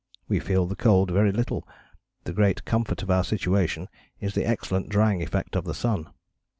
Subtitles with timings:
[0.27, 1.67] We feel the cold very little,
[2.23, 3.87] the great comfort of our situation
[4.19, 6.09] is the excellent drying effect of the sun....